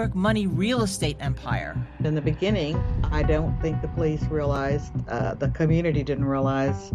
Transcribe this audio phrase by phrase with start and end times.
[0.00, 1.76] York money real estate empire.
[2.02, 6.90] In the beginning, I don't think the police realized, uh, the community didn't realize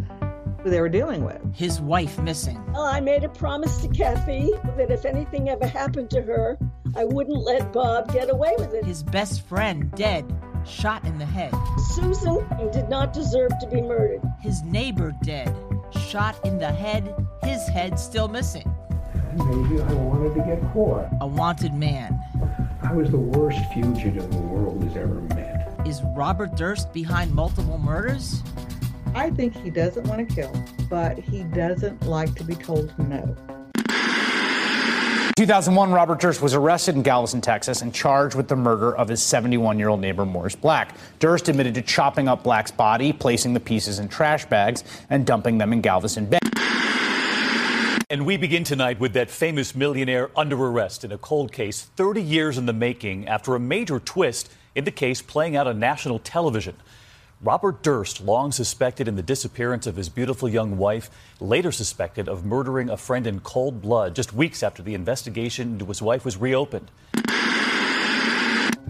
[0.64, 1.40] who they were dealing with.
[1.54, 2.60] His wife missing.
[2.74, 6.58] Well, I made a promise to Kathie that if anything ever happened to her,
[6.96, 8.84] I wouldn't let Bob get away with it.
[8.84, 10.26] His best friend dead,
[10.66, 11.54] shot in the head.
[11.94, 14.22] Susan did not deserve to be murdered.
[14.42, 15.56] His neighbor dead,
[16.10, 18.74] shot in the head, his head still missing.
[19.36, 21.08] Maybe I wanted to get caught.
[21.22, 22.20] A wanted man.
[22.96, 25.70] I was the worst fugitive the world has ever met.
[25.86, 28.42] Is Robert Durst behind multiple murders?
[29.14, 33.36] I think he doesn't want to kill, but he doesn't like to be told no.
[35.36, 39.22] 2001, Robert Durst was arrested in Galveston, Texas, and charged with the murder of his
[39.22, 40.96] 71 year old neighbor, Morris Black.
[41.20, 45.58] Durst admitted to chopping up Black's body, placing the pieces in trash bags, and dumping
[45.58, 46.40] them in Galveston Bay.
[48.08, 52.22] And we begin tonight with that famous millionaire under arrest in a cold case 30
[52.22, 56.20] years in the making after a major twist in the case playing out on national
[56.20, 56.76] television.
[57.42, 62.46] Robert Durst, long suspected in the disappearance of his beautiful young wife, later suspected of
[62.46, 66.38] murdering a friend in cold blood just weeks after the investigation into his wife was
[66.38, 66.92] reopened.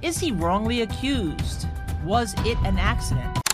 [0.01, 1.67] Is he wrongly accused?
[2.03, 3.44] Was it an accident?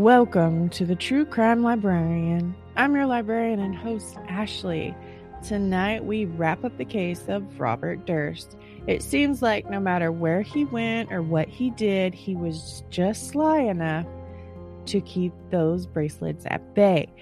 [0.00, 2.54] Welcome to the True Crime Librarian.
[2.74, 4.96] I'm your librarian and host, Ashley.
[5.46, 8.56] Tonight, we wrap up the case of Robert Durst.
[8.86, 13.28] It seems like no matter where he went or what he did, he was just
[13.28, 14.06] sly enough
[14.86, 17.12] to keep those bracelets at bay.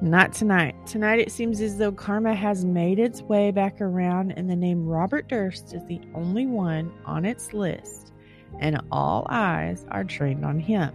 [0.00, 0.76] Not tonight.
[0.86, 4.86] Tonight, it seems as though karma has made its way back around, and the name
[4.86, 8.12] Robert Durst is the only one on its list,
[8.60, 10.92] and all eyes are trained on him.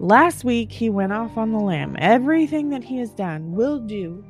[0.00, 1.96] Last week, he went off on the limb.
[1.98, 4.24] Everything that he has done, will do,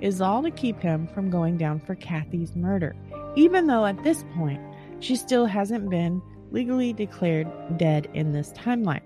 [0.00, 2.94] is all to keep him from going down for Kathie's murder,
[3.34, 4.60] even though at this point,
[5.00, 9.02] she still hasn't been legally declared dead in this timeline.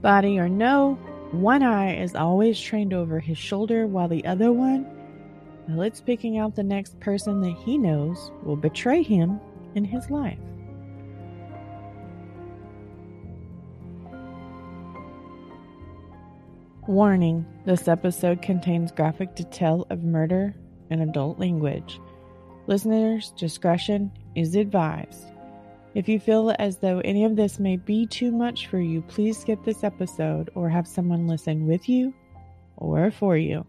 [0.00, 0.94] Body or no,
[1.30, 4.84] one eye is always trained over his shoulder, while the other one,
[5.68, 9.40] well, it's picking out the next person that he knows will betray him
[9.74, 10.38] in his life.
[16.86, 20.54] Warning this episode contains graphic detail of murder
[20.88, 21.98] and adult language.
[22.68, 25.26] Listeners' discretion is advised.
[25.96, 29.36] If you feel as though any of this may be too much for you, please
[29.36, 32.14] skip this episode or have someone listen with you
[32.76, 33.66] or for you.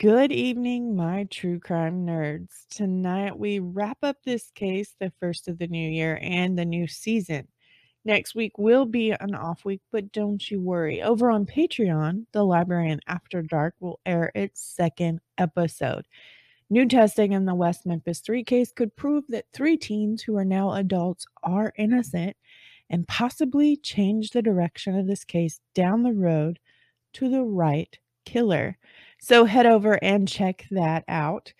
[0.00, 2.66] Good evening, my true crime nerds.
[2.70, 6.86] Tonight we wrap up this case, the first of the new year and the new
[6.86, 7.48] season.
[8.06, 11.02] Next week will be an off week, but don't you worry.
[11.02, 16.06] Over on Patreon, The Librarian After Dark will air its second episode.
[16.70, 20.46] New testing in the West Memphis 3 case could prove that three teens who are
[20.46, 22.38] now adults are innocent
[22.88, 26.58] and possibly change the direction of this case down the road
[27.12, 28.78] to the right killer.
[29.20, 31.52] So head over and check that out.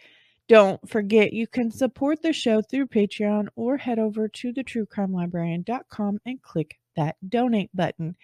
[0.48, 6.42] Don't forget you can support the show through Patreon or head over to thetruecrimelibrarian.com and
[6.42, 8.16] click that donate button.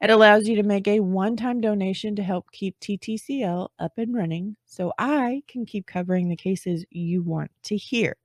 [0.00, 4.14] It allows you to make a one time donation to help keep TTCL up and
[4.14, 8.16] running so I can keep covering the cases you want to hear.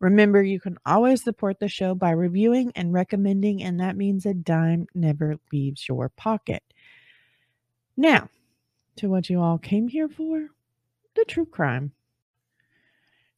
[0.00, 4.34] Remember, you can always support the show by reviewing and recommending, and that means a
[4.34, 6.62] dime never leaves your pocket.
[7.96, 8.28] Now,
[8.98, 10.48] to what you all came here for
[11.14, 11.92] the true crime.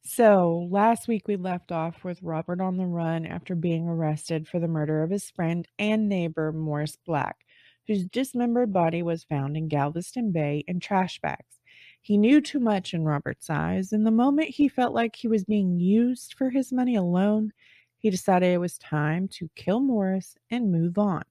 [0.03, 4.59] So, last week we left off with Robert on the run after being arrested for
[4.59, 7.45] the murder of his friend and neighbor Morris Black,
[7.85, 11.59] whose dismembered body was found in Galveston Bay in trash bags.
[12.01, 15.43] He knew too much in Robert's eyes, and the moment he felt like he was
[15.45, 17.53] being used for his money alone,
[17.99, 21.23] he decided it was time to kill Morris and move on.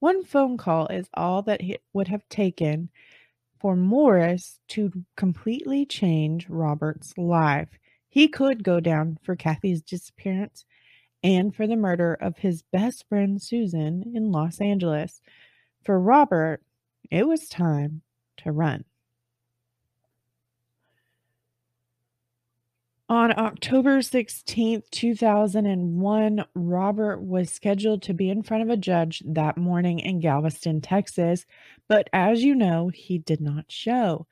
[0.00, 2.90] One phone call is all that it would have taken
[3.60, 7.68] for Morris to completely change Robert's life.
[8.08, 10.64] He could go down for Kathie's disappearance
[11.22, 15.20] and for the murder of his best friend Susan in Los Angeles.
[15.84, 16.62] For Robert,
[17.10, 18.02] it was time
[18.38, 18.84] to run.
[23.10, 29.56] On October 16, 2001, Robert was scheduled to be in front of a judge that
[29.56, 31.44] morning in Galveston, Texas.
[31.88, 34.28] But as you know, he did not show,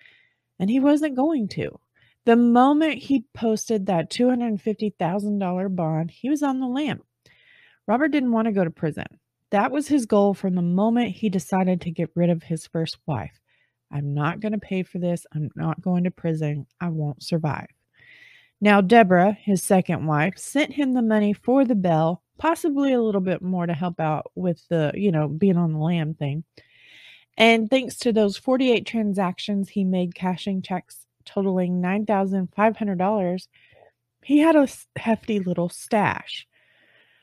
[0.61, 1.81] and he wasn't going to.
[2.25, 7.03] The moment he posted that $250,000 bond, he was on the lam.
[7.89, 9.07] Robert didn't want to go to prison.
[9.51, 12.97] That was his goal from the moment he decided to get rid of his first
[13.07, 13.41] wife.
[13.91, 15.27] I'm not going to pay for this.
[15.35, 16.69] I'm not going to prison.
[16.81, 17.67] I won't survive.
[18.61, 23.21] Now, Deborah, his second wife, sent him the money for the bell, possibly a little
[23.21, 26.45] bit more to help out with the, you know, being on the lam thing.
[27.37, 33.49] And thanks to those 48 transactions he made cashing checks totaling $9,500,
[34.25, 36.47] he had a hefty little stash.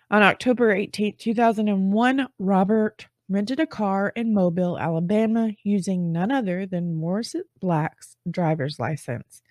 [0.09, 6.95] On October 18, 2001, Robert rented a car in Mobile, Alabama, using none other than
[6.95, 9.41] Morris Black's driver's license.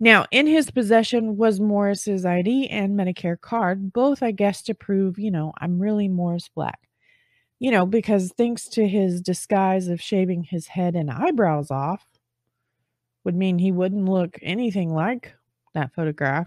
[0.00, 5.18] Now, in his possession was Morris's ID and Medicare card, both, I guess, to prove,
[5.18, 6.78] you know, I'm really Morris Black.
[7.58, 12.06] You know, because thanks to his disguise of shaving his head and eyebrows off,
[13.24, 15.34] would mean he wouldn't look anything like
[15.74, 16.46] that photograph.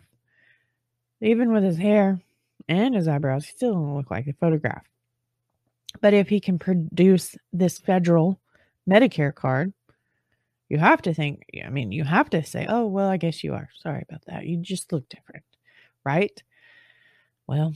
[1.20, 2.22] Even with his hair
[2.70, 4.86] and his eyebrows, he still don't look like a photograph.
[6.00, 8.40] But if he can produce this federal
[8.90, 9.74] Medicare card,
[10.72, 13.54] you have to think, I mean, you have to say, oh, well, I guess you
[13.54, 13.68] are.
[13.84, 14.46] Sorry about that.
[14.46, 15.44] You just look different,
[16.06, 16.42] right?
[17.46, 17.74] Well,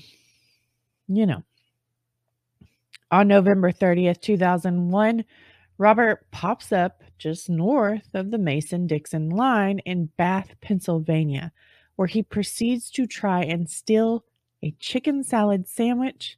[1.09, 1.43] you know.
[3.11, 5.25] On November 30th, 2001,
[5.77, 11.51] Robert pops up just north of the Mason Dixon line in Bath, Pennsylvania,
[11.97, 14.23] where he proceeds to try and steal
[14.63, 16.37] a chicken salad sandwich,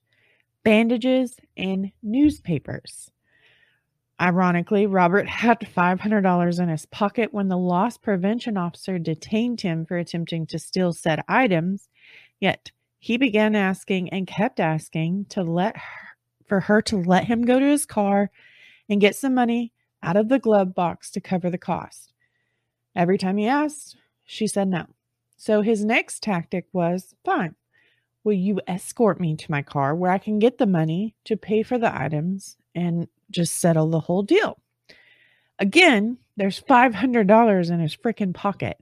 [0.64, 3.12] bandages, and newspapers.
[4.20, 9.98] Ironically, Robert had $500 in his pocket when the loss prevention officer detained him for
[9.98, 11.88] attempting to steal said items.
[12.40, 16.08] Yet he began asking and kept asking to let her,
[16.48, 18.32] for her to let him go to his car
[18.90, 19.72] and get some money
[20.02, 22.14] out of the glove box to cover the cost.
[22.96, 24.88] Every time he asked, she said no.
[25.36, 27.54] So his next tactic was fine.
[28.24, 31.62] Will you escort me to my car where I can get the money to pay
[31.62, 34.58] for the items and just settle the whole deal.
[35.60, 38.78] Again, there's $500 in his freaking pocket.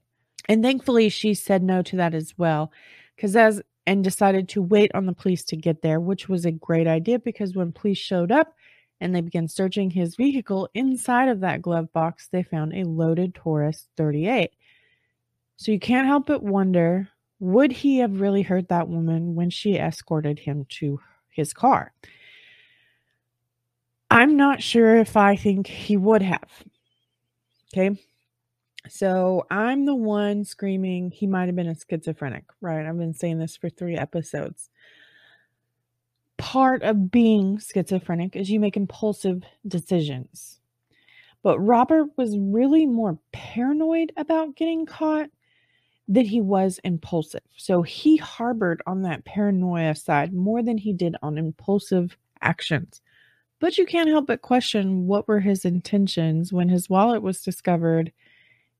[0.47, 2.71] And thankfully, she said no to that as well.
[3.15, 6.51] Because as and decided to wait on the police to get there, which was a
[6.51, 8.55] great idea because when police showed up
[8.99, 13.35] and they began searching his vehicle, inside of that glove box, they found a loaded
[13.35, 14.51] Taurus 38.
[15.57, 17.09] So you can't help but wonder
[17.39, 20.99] would he have really hurt that woman when she escorted him to
[21.29, 21.93] his car?
[24.15, 26.63] I'm not sure if I think he would have.
[27.73, 27.99] Okay.
[28.87, 32.85] So I'm the one screaming he might have been a schizophrenic, right?
[32.85, 34.69] I've been saying this for three episodes.
[36.37, 40.61] Part of being schizophrenic is you make impulsive decisions.
[41.43, 45.29] But Robert was really more paranoid about getting caught
[46.07, 47.43] than he was impulsive.
[47.57, 53.01] So he harbored on that paranoia side more than he did on impulsive actions.
[53.59, 58.11] But you can't help but question what were his intentions when his wallet was discovered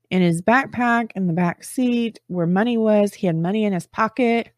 [0.09, 3.13] in his backpack in the back seat where money was.
[3.13, 4.49] He had money in his pocket.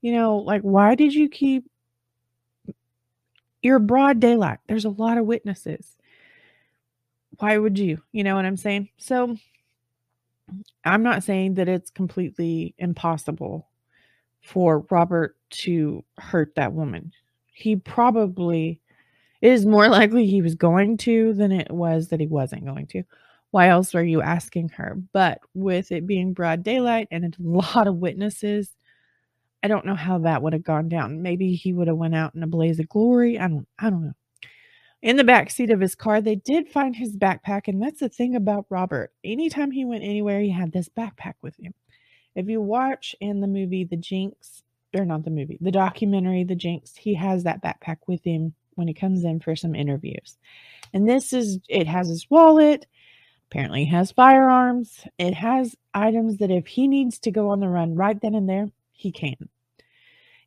[0.00, 1.64] You know, like, why did you keep
[3.62, 4.58] your broad daylight?
[4.68, 5.96] There's a lot of witnesses.
[7.38, 8.00] Why would you?
[8.12, 8.88] You know what I'm saying?
[8.98, 9.36] So,
[10.84, 13.68] I'm not saying that it's completely impossible
[14.42, 17.12] for Robert to hurt that woman.
[17.52, 18.80] He probably
[19.46, 22.88] it is more likely he was going to than it was that he wasn't going
[22.88, 23.04] to.
[23.52, 25.00] Why else were you asking her?
[25.12, 28.74] But with it being broad daylight and a lot of witnesses,
[29.62, 31.22] I don't know how that would have gone down.
[31.22, 33.38] Maybe he would have went out in a blaze of glory.
[33.38, 34.14] I don't I don't know.
[35.00, 38.08] In the back seat of his car, they did find his backpack, and that's the
[38.08, 39.12] thing about Robert.
[39.22, 41.72] Anytime he went anywhere, he had this backpack with him.
[42.34, 46.56] If you watch in the movie The Jinx, or not the movie, the documentary The
[46.56, 50.38] Jinx, he has that backpack with him when he comes in for some interviews.
[50.94, 52.86] And this is, it has his wallet,
[53.50, 55.04] Apparently, has firearms.
[55.18, 58.48] It has items that if he needs to go on the run right then and
[58.48, 59.48] there, he can.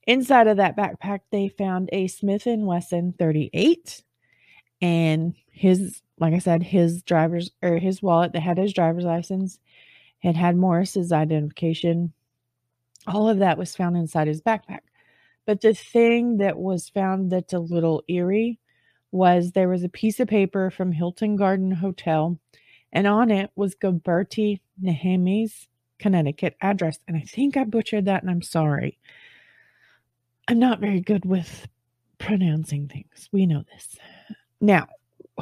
[0.06, 4.04] Inside of that backpack, they found a Smith Wesson 38
[4.82, 9.60] and his like I said, his driver's or his wallet that had his driver's license
[10.22, 12.12] and had Morris's identification.
[13.08, 14.82] All of that was found inside his backpack.
[15.50, 18.60] But the thing that was found that's a little eerie
[19.12, 22.38] was there was a piece of paper from Hilton Garden Hotel,
[22.94, 27.00] and on it was Gilberti Nehemi's Connecticut address.
[27.08, 29.00] And I think I butchered that, and I'm sorry.
[30.48, 31.68] I'm not very good with
[32.20, 33.28] pronouncing things.
[33.32, 33.98] We know this.
[34.62, 34.86] Now,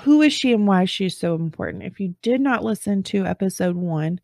[0.03, 1.83] who is she and why she's so important?
[1.83, 4.21] If you did not listen to episode one,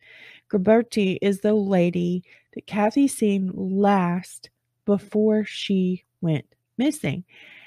[0.50, 2.24] Gilberti is the lady
[2.54, 4.50] that Kathie seen last
[4.86, 6.46] before she went
[6.78, 7.24] missing.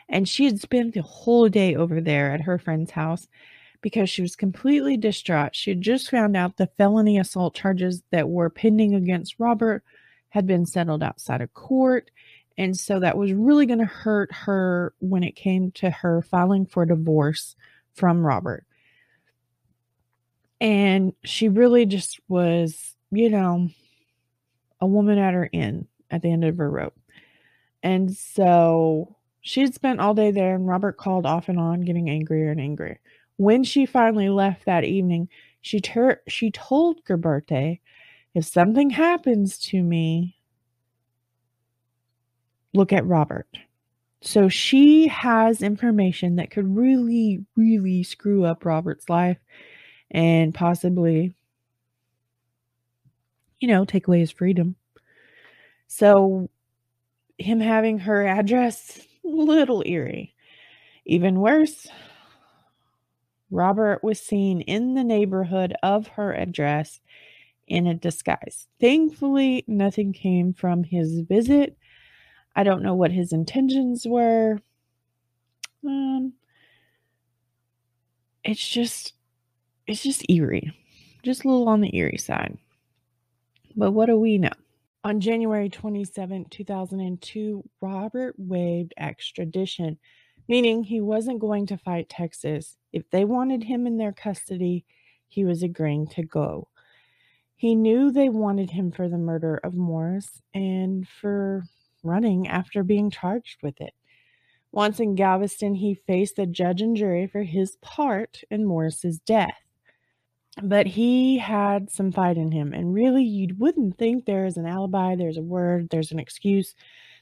[0.08, 3.26] And she had spent the whole day over there at her friend's house
[3.80, 5.54] because she was completely distraught.
[5.54, 9.82] She had just found out the felony assault charges that were pending against Robert
[10.30, 12.10] had been settled outside of court.
[12.58, 16.66] And so that was really going to hurt her when it came to her filing
[16.66, 17.54] for divorce
[17.94, 18.64] from Robert.
[20.60, 23.68] And she really just was, you know,
[24.80, 26.98] a woman at her end at the end of her rope.
[27.86, 32.10] And so she had spent all day there, and Robert called off and on, getting
[32.10, 32.98] angrier and angrier.
[33.36, 35.28] When she finally left that evening,
[35.60, 37.78] she ter- she told Gerberte,
[38.34, 40.36] if something happens to me,
[42.74, 43.46] look at Robert.
[44.20, 49.38] So she has information that could really, really screw up Robert's life
[50.10, 51.34] and possibly,
[53.60, 54.76] you know, take away his freedom.
[55.88, 56.48] So
[57.38, 60.34] him having her address, little eerie.
[61.04, 61.86] Even worse,
[63.50, 67.00] Robert was seen in the neighborhood of her address
[67.68, 68.66] in a disguise.
[68.80, 71.76] Thankfully, nothing came from his visit
[72.56, 74.58] I don't know what his intentions were.
[75.84, 76.32] Um,
[78.42, 79.12] it's just,
[79.86, 80.72] it's just eerie,
[81.22, 82.56] just a little on the eerie side.
[83.76, 84.48] But what do we know?
[85.06, 89.98] On January 27, 2002, Robert waived extradition,
[90.48, 92.76] meaning he wasn't going to fight Texas.
[92.92, 94.84] If they wanted him in their custody,
[95.28, 96.66] he was agreeing to go.
[97.54, 101.62] He knew they wanted him for the murder of Morris and for
[102.02, 103.94] running after being charged with it.
[104.72, 109.65] Once in Galveston, he faced the judge and jury for his part in Morris's death.
[110.62, 114.66] But he had some fight in him, and really, you wouldn't think there is an
[114.66, 116.74] alibi, there's a word, there's an excuse,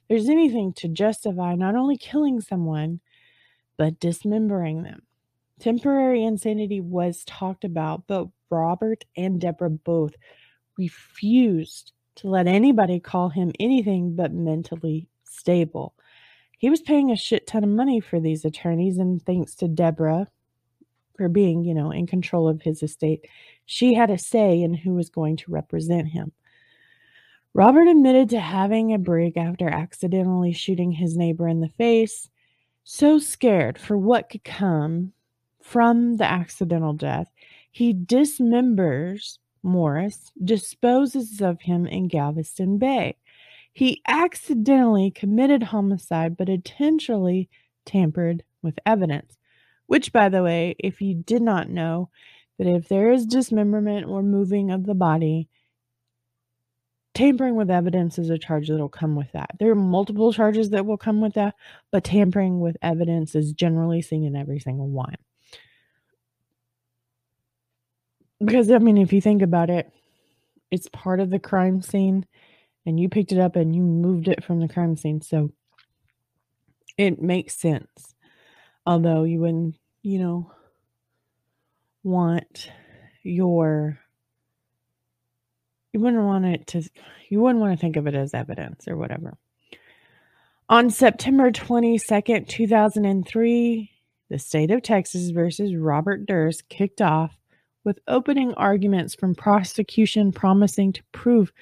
[0.09, 3.01] there's anything to justify not only killing someone,
[3.77, 5.03] but dismembering them.
[5.59, 10.15] Temporary insanity was talked about, but Robert and Deborah both
[10.79, 15.95] refused to let anybody call him anything but mentally stable.
[16.59, 20.29] He was paying a shit ton of money for these attorneys, and thanks to Deborah
[21.17, 23.27] for being, you know, in control of his estate,
[23.67, 26.33] she had a say in who was going to represent him.
[27.55, 32.29] Robert admitted to having a break after accidentally shooting his neighbor in the face,
[32.83, 35.13] so scared for what could come
[35.63, 37.31] from the accidental death,
[37.71, 43.17] he dismembers Morris disposes of him in Galveston Bay.
[43.73, 47.49] He accidentally committed homicide, but intentionally
[47.87, 49.39] tampered with evidence.
[49.87, 52.11] Which, by the way, if you did not know,
[52.59, 55.49] that if there is dismemberment or moving of the body,
[57.15, 59.51] tampering with evidence is a charge that will come with that.
[59.59, 61.55] There are multiple charges that will come with that,
[61.91, 65.17] but tampering with evidence is generally seen in every single one.
[68.45, 69.91] Because, I mean, if you think about it,
[70.71, 72.27] it's part of the crime scene
[72.85, 75.21] and you picked it up and you moved it from the crime scene.
[75.21, 75.53] So
[76.99, 78.14] it makes sense.
[78.87, 80.53] Although you wouldn't, you know,
[82.03, 82.71] want
[83.23, 83.99] your
[85.93, 86.83] you wouldn't want it to
[87.29, 89.37] you wouldn't want to think of it as evidence or whatever.
[90.69, 93.91] On September 22nd, 2003,
[94.31, 97.37] the state of Texas versus Robert Durst kicked off
[97.85, 101.53] with opening arguments from prosecution promising to prove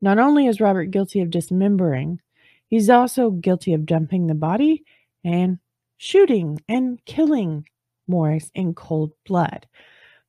[0.00, 2.20] not only is Robert guilty of dismembering,
[2.68, 4.84] he's also guilty of dumping the body
[5.24, 5.58] and
[5.98, 7.66] shooting and killing
[8.08, 9.66] Morris in cold blood.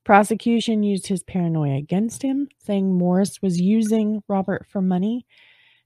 [0.05, 5.25] Prosecution used his paranoia against him, saying Morris was using Robert for money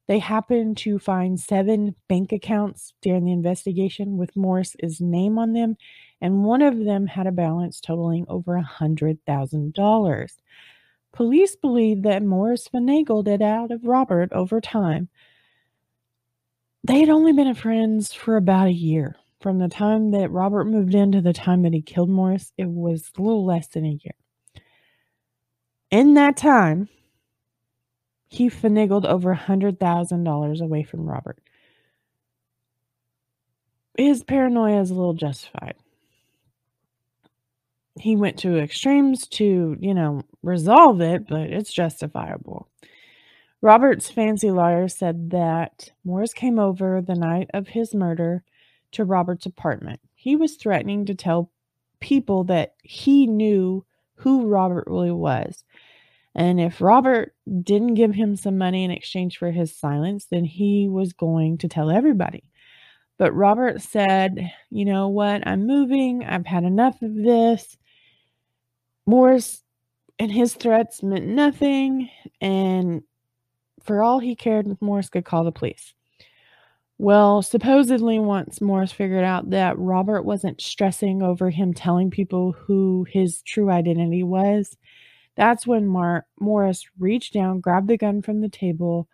[0.07, 5.77] They happened to find seven bank accounts during the investigation with Morris's name on them,
[6.21, 10.41] and one of them had a balance totaling over a $100,000.
[11.13, 15.09] Police believe that Morris finagled it out of Robert over time.
[16.83, 19.17] They had only been friends for about a year.
[19.43, 22.69] From the time that Robert moved in to the time that he killed Morris, it
[22.69, 24.15] was a little less than a year.
[25.91, 26.87] In that time,
[28.29, 31.39] he finagled over $100,000 away from Robert.
[33.97, 35.75] His paranoia is a little justified.
[37.99, 42.69] He went to extremes to, you know, resolve it, but it's justifiable.
[43.61, 48.45] Robert's fancy lawyer said that Morris came over the night of his murder
[48.93, 49.99] to Robert's apartment.
[50.15, 51.51] He was threatening to tell
[51.99, 55.63] people that he knew who Robert really was
[56.35, 60.87] and if Robert didn't give him some money in exchange for his silence, then he
[60.89, 62.43] was going to tell everybody.
[63.19, 65.45] But Robert said, You know what?
[65.47, 66.23] I'm moving.
[66.23, 67.77] I've had enough of this.
[69.05, 69.61] Morris
[70.17, 72.09] and his threats meant nothing.
[72.41, 73.03] And
[73.83, 75.93] for all he cared, Morris could call the police.
[77.03, 83.05] Well, supposedly, once Morris figured out that Robert wasn't stressing over him telling people who
[83.09, 84.77] his true identity was,
[85.35, 89.09] that's when Mar- Morris reached down, grabbed the gun from the table,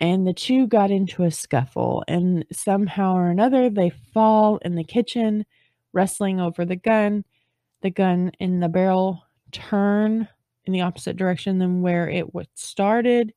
[0.00, 2.02] and the two got into a scuffle.
[2.08, 5.44] And somehow or another, they fall in the kitchen,
[5.92, 7.26] wrestling over the gun.
[7.82, 10.26] The gun in the barrel turn
[10.64, 13.34] in the opposite direction than where it started.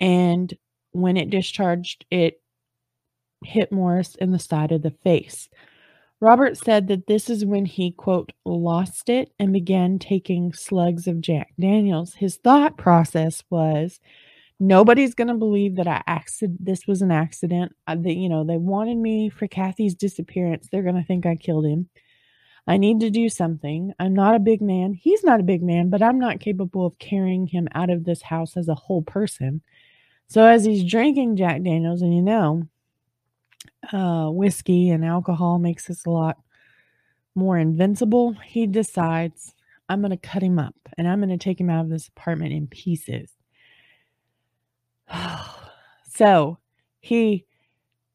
[0.00, 0.52] And
[0.90, 2.40] when it discharged, it
[3.44, 5.48] hit Morris in the side of the face.
[6.20, 11.20] Robert said that this is when he, quote, lost it and began taking slugs of
[11.20, 12.14] Jack Daniels.
[12.14, 14.00] His thought process was
[14.58, 17.72] nobody's going to believe that I accident this was an accident.
[17.86, 20.68] I, they, you know, they wanted me for Kathie's disappearance.
[20.70, 21.88] They're going to think I killed him.
[22.66, 23.92] I need to do something.
[23.98, 24.94] I'm not a big man.
[24.94, 28.22] He's not a big man, but I'm not capable of carrying him out of this
[28.22, 29.60] house as a whole person.
[30.28, 32.66] So as he's drinking Jack Daniels, and you know,
[33.92, 36.38] uh, whiskey and alcohol makes us a lot
[37.34, 39.54] more invincible, he decides,
[39.88, 42.08] I'm going to cut him up and I'm going to take him out of this
[42.08, 43.30] apartment in pieces.
[46.12, 46.58] so
[47.00, 47.44] he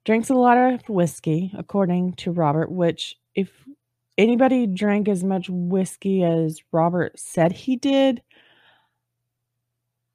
[0.06, 3.50] drinks a lot of whiskey, according to Robert, which, if
[4.18, 8.22] anybody drank as much whiskey as Robert said he did,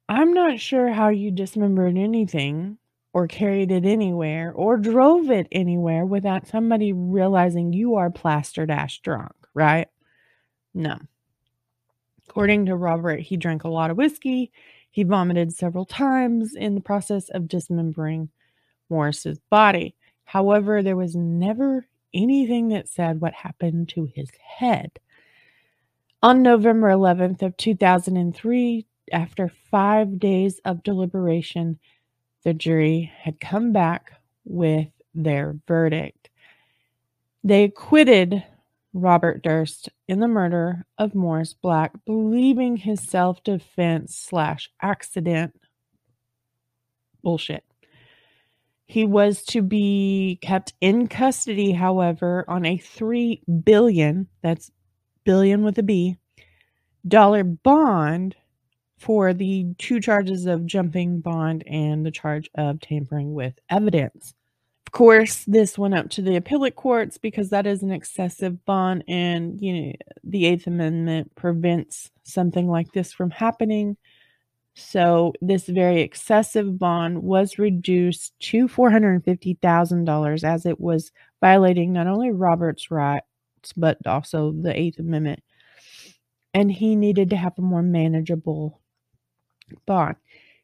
[0.09, 2.77] I'm not sure how you dismembered anything
[3.15, 8.99] or carried it anywhere or drove it anywhere without somebody realizing you are plastered ash
[8.99, 9.87] drunk, right?
[10.73, 10.97] No.
[12.27, 14.51] According to Robert, he drank a lot of whiskey.
[14.91, 18.27] He vomited several times in the process of dismembering
[18.89, 19.95] Morris's body.
[20.25, 24.91] However, there was never anything that said what happened to his head.
[26.21, 31.79] On November 11th of 2003, after 5 days of deliberation,
[32.45, 34.13] the jury had come back
[34.45, 36.29] with their verdict.
[37.43, 38.43] They acquitted
[38.93, 45.59] Robert Durst in the murder of Morris Black, believing his self defense slash accident
[47.23, 47.63] bullshit.
[48.85, 54.71] He was to be kept in custody, however, on a three billion, that's
[55.23, 56.17] billion with a B,
[57.07, 58.35] dollar bond
[59.05, 64.33] for the two charges of jumping bond and the charge of tampering with evidence.
[64.87, 69.03] Of course, this went up to the appellate courts because that is an excessive bond,
[69.07, 73.95] and you know the Eighth Amendment prevents something like this from happening.
[74.73, 80.79] So this very excessive bond was reduced to four hundred fifty thousand dollars, as it
[80.81, 83.23] was violating not only Robert's rights
[83.77, 85.43] but also the Eighth Amendment,
[86.55, 88.81] and he needed to have a more manageable
[89.85, 90.15] bond.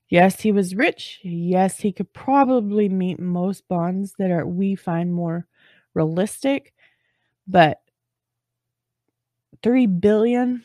[0.09, 1.19] Yes, he was rich.
[1.23, 5.47] Yes, he could probably meet most bonds that are we find more
[5.93, 6.73] realistic,
[7.47, 7.81] but
[9.63, 10.63] 3 billion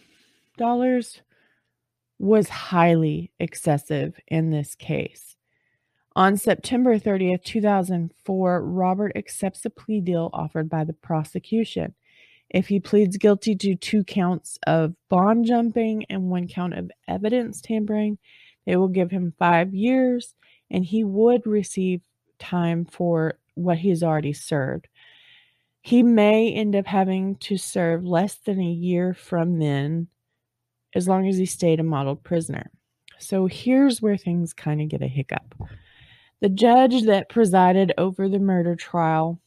[0.57, 1.23] dollars
[2.19, 5.37] was highly excessive in this case.
[6.17, 11.95] On September 30th, 2004, Robert accepts a plea deal offered by the prosecution.
[12.51, 17.61] If he pleads guilty to two counts of bond jumping and one count of evidence
[17.61, 18.19] tampering,
[18.67, 20.35] they will give him five years
[20.71, 22.03] and he would receive
[22.39, 24.89] time for what he's already served.
[25.83, 30.09] He may end up having to serve less than a year from then,
[30.95, 32.71] as long as he stayed a model prisoner.
[33.19, 35.55] So here's where things kind of get a hiccup.
[36.41, 39.41] The judge that presided over the murder trial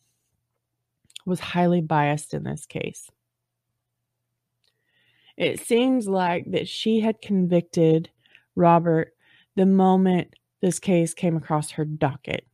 [1.29, 3.09] was highly biased in this case.
[5.37, 8.09] It seems like that she had convicted
[8.55, 9.13] Robert
[9.55, 12.45] the moment this case came across her docket.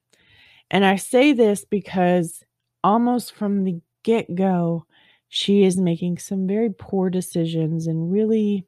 [0.69, 2.43] And I say this because
[2.83, 4.85] almost from the get go,
[5.29, 8.67] she is making some very poor decisions and really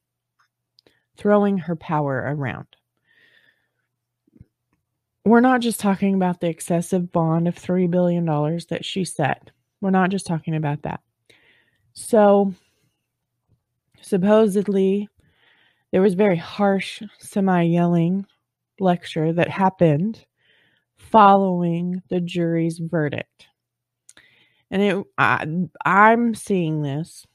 [1.16, 2.68] throwing her power around.
[5.26, 8.26] We're not just talking about the excessive bond of $3 billion
[8.70, 9.52] that she set.
[9.82, 11.02] We're not just talking about that.
[11.94, 12.54] So,
[14.02, 15.10] supposedly,
[15.92, 18.26] there was very harsh, semi yelling
[18.80, 20.26] lecture that happened
[20.98, 23.48] following the jury's verdict.
[24.70, 25.46] And it, I,
[25.86, 27.26] I'm seeing this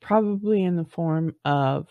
[0.00, 1.88] probably in the form of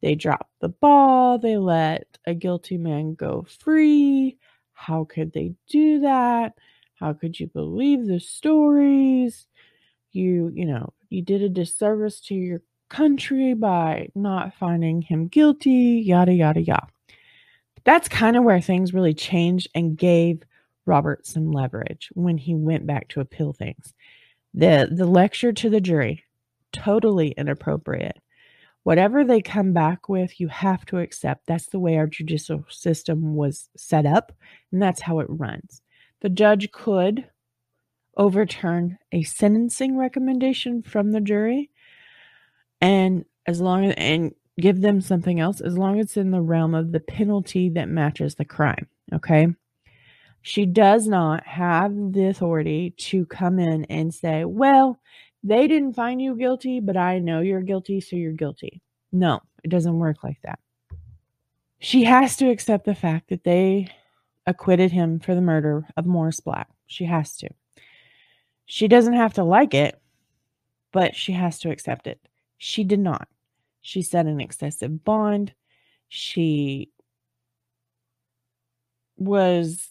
[0.00, 4.38] they dropped the ball, they let a guilty man go free.
[4.72, 6.54] How could they do that?
[7.00, 9.46] How could you believe the stories?
[10.12, 16.02] You, you know, you did a disservice to your country by not finding him guilty,
[16.04, 16.88] yada, yada, yada.
[17.84, 20.42] That's kind of where things really changed and gave
[20.86, 23.94] Robert some leverage when he went back to appeal things.
[24.54, 26.24] The the lecture to the jury,
[26.72, 28.18] totally inappropriate.
[28.82, 31.46] Whatever they come back with, you have to accept.
[31.46, 34.32] That's the way our judicial system was set up,
[34.72, 35.82] and that's how it runs.
[36.20, 37.28] The judge could
[38.16, 41.70] overturn a sentencing recommendation from the jury
[42.80, 46.40] and as long as and give them something else as long as it's in the
[46.40, 49.48] realm of the penalty that matches the crime okay?
[50.42, 55.00] She does not have the authority to come in and say well
[55.44, 58.82] they didn't find you guilty but i know you're guilty so you're guilty.
[59.12, 60.58] No it doesn't work like that.
[61.78, 63.88] She has to accept the fact that they
[64.48, 67.48] acquitted him for the murder of morris black she has to
[68.66, 70.00] she doesn't have to like it
[70.92, 72.20] but she has to accept it
[72.58, 73.28] she did not.
[73.80, 75.54] She set an excessive bond.
[76.08, 76.90] She
[79.16, 79.88] was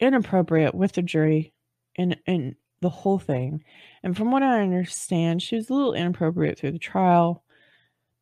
[0.00, 1.52] inappropriate with the jury
[1.96, 3.64] and and the whole thing.
[4.04, 7.42] And from what I understand, she was a little inappropriate through the trial,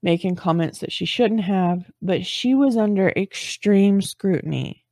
[0.06, 4.84] making comments that she shouldn't have, but she was under extreme scrutiny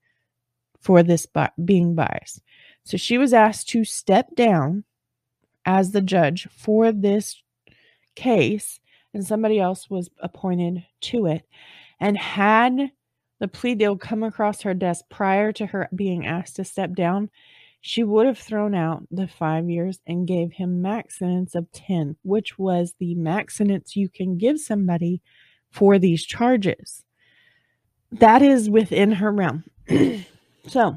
[0.80, 2.42] for this bi- being biased.
[2.82, 4.82] So she was asked to step down
[5.64, 7.40] as the judge for this
[8.16, 8.80] case,
[9.14, 11.46] and somebody else was appointed to it.
[12.00, 12.90] And had
[13.38, 17.30] the plea deal come across her desk prior to her being asked to step down,
[17.86, 22.16] she would have thrown out the five years and gave him max sentence of 10,
[22.22, 25.20] which was the max sentence you can give somebody
[25.70, 27.04] for these charges.
[28.10, 29.64] That is within her realm.
[30.66, 30.96] so,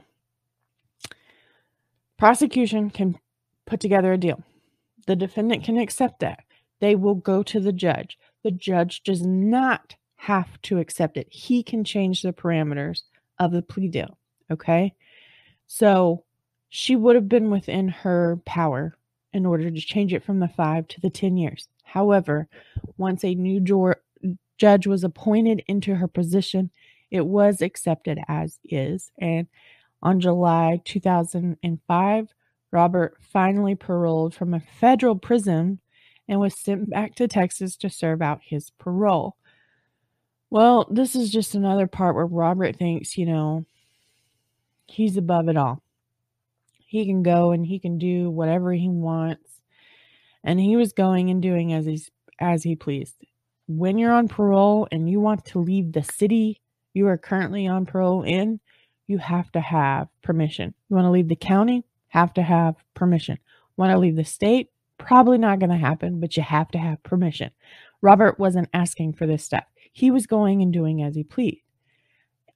[2.18, 3.20] prosecution can
[3.66, 4.42] put together a deal.
[5.08, 6.46] The defendant can accept that.
[6.80, 8.18] They will go to the judge.
[8.46, 11.28] The judge does not have to accept it.
[11.30, 13.02] He can change the parameters
[13.40, 14.18] of the plea deal.
[14.50, 14.96] Okay.
[15.68, 16.24] So
[16.70, 18.96] she would have been within her power
[19.34, 21.68] in order to change it from the five to the 10 years.
[21.84, 22.48] However,
[22.98, 23.60] once a new
[24.58, 26.72] judge was appointed into her position,
[27.12, 29.12] it was accepted as is.
[29.20, 29.48] And
[30.02, 32.34] on July 2005,
[32.72, 35.80] Robert finally paroled from a federal prison
[36.28, 39.38] and was sent back to Texas to serve out his parole.
[40.50, 43.66] Well, this is just another part where Robert thinks, you know,
[44.86, 45.82] he's above it all.
[46.88, 49.62] He can go and he can do whatever he wants.
[50.44, 53.16] And he was going and doing as he's as he pleased.
[53.68, 56.62] When you're on parole and you want to leave the city
[56.94, 58.60] you are currently on parole in,
[59.06, 60.74] you have to have permission.
[60.90, 61.86] You want to leave the county?
[62.10, 63.38] have to have permission.
[63.76, 64.70] Want to leave the state?
[64.98, 67.52] Probably not going to happen, but you have to have permission.
[68.02, 69.66] Robert wasn't asking for this stuff.
[69.92, 71.62] He was going and doing as he pleased.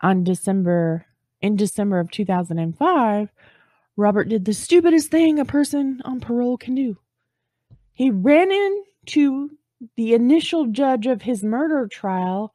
[0.02, 1.06] On December,
[1.41, 3.30] in December of 2005,
[4.02, 6.98] Robert did the stupidest thing a person on parole can do.
[7.94, 9.52] He ran into
[9.96, 12.54] the initial judge of his murder trial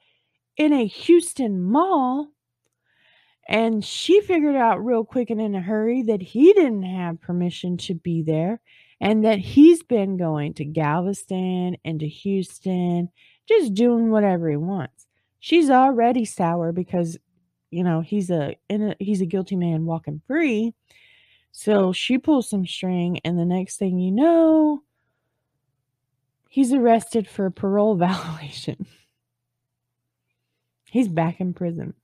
[0.56, 2.30] in a Houston mall
[3.48, 7.76] and she figured out real quick and in a hurry that he didn't have permission
[7.76, 8.60] to be there
[9.00, 13.08] and that he's been going to Galveston and to Houston,
[13.46, 15.06] just doing whatever he wants.
[15.38, 17.18] She's already sour because,
[17.70, 18.56] you know, he's a,
[18.98, 20.74] he's a guilty man walking free.
[21.58, 24.82] So she pulls some string, and the next thing you know,
[26.50, 28.86] he's arrested for parole violation.
[30.90, 31.94] he's back in prison.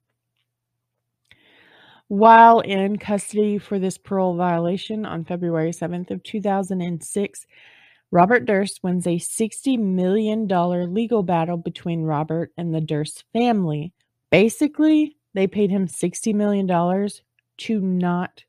[2.09, 7.47] While in custody for this parole violation on February 7th of 2006,
[8.11, 10.49] Robert Durst wins a $60 million
[10.95, 13.93] legal battle between Robert and the Durst family.
[14.31, 16.67] Basically, they paid him $60 million
[17.59, 18.45] to not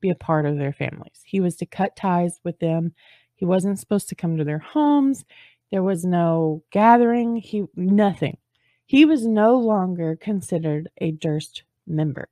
[0.00, 1.20] be a part of their families.
[1.24, 2.94] He was to cut ties with them.
[3.36, 5.24] He wasn't supposed to come to their homes.
[5.70, 7.36] There was no gathering.
[7.36, 8.38] He nothing.
[8.86, 12.28] He was no longer considered a Durst member.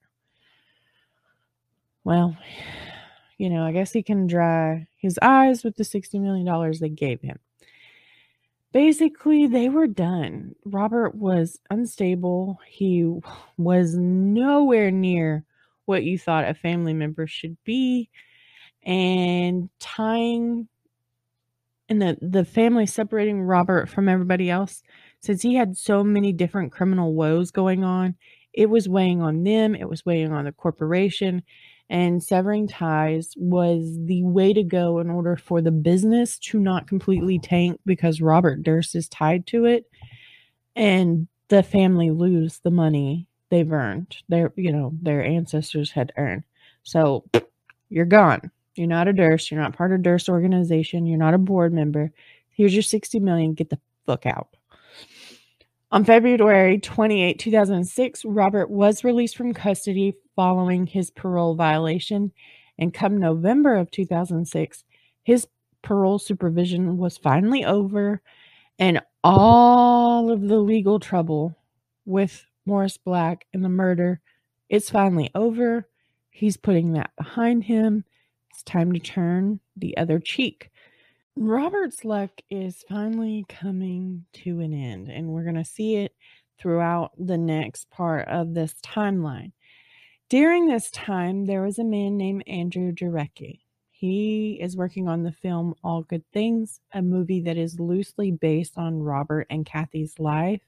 [2.04, 2.37] Well,
[3.38, 7.20] you know, I guess he can dry his eyes with the $60 million they gave
[7.20, 7.38] him.
[8.72, 10.54] Basically, they were done.
[10.64, 12.59] Robert was unstable.
[12.66, 13.04] He
[13.57, 15.44] was nowhere near
[15.88, 18.11] what you thought a family member should be.
[18.85, 20.68] And tying
[21.88, 24.83] and the, the family separating Robert from everybody else,
[25.20, 28.14] since he had so many different criminal woes going on,
[28.53, 31.42] it was weighing on them, it was weighing on the corporation,
[31.88, 36.87] and severing ties was the way to go in order for the business to not
[36.87, 39.87] completely tank because Robert Durst is tied to it
[40.77, 46.45] and the family lose the money they've earned their you know their ancestors had earned.
[46.83, 47.25] So
[47.89, 48.51] you're gone.
[48.75, 51.07] You're not a Durst you're not part of Durst organization.
[51.07, 52.13] You're not a board member.
[52.51, 53.55] Here's your 60 million.
[53.55, 54.49] Get the fuck out.
[55.91, 62.31] On February 28, 2006, Robert was released from custody following his parole violation.
[62.79, 64.85] And come November of 2006,
[65.25, 65.47] his
[65.83, 68.21] parole supervision was finally over,
[68.79, 71.57] and all of the legal trouble
[72.05, 74.20] with Morris Black and the murder
[74.68, 75.88] it's finally over.
[76.31, 78.04] He's putting that behind him.
[78.50, 80.70] It's time to turn the other cheek.
[81.35, 86.14] Robert's luck is finally coming to an end, and we're going to see it
[86.59, 89.52] throughout the next part of this timeline.
[90.28, 93.61] During this time, there was a man named Andrew Jarecki.
[93.90, 98.76] He is working on the film All Good Things, a movie that is loosely based
[98.76, 100.61] on Robert and Kathie's life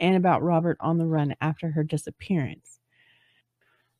[0.00, 2.80] and about Robert on the run after her disappearance.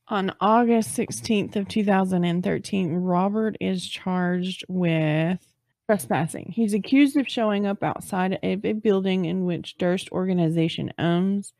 [0.08, 5.38] On August 16th of 2013, Robert is charged with
[5.86, 6.52] trespassing.
[6.54, 11.52] He's accused of showing up outside of a building in which Durst organization owns,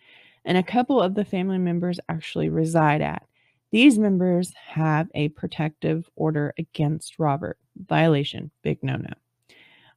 [0.44, 3.22] and a couple of the family members actually reside at.
[3.70, 7.56] These members have a protective order against Robert.
[7.76, 9.12] Violation, big no no.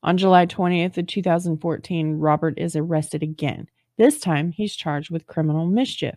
[0.04, 3.68] On July 20th of 2014, Robert is arrested again.
[3.98, 6.16] This time he's charged with criminal mischief.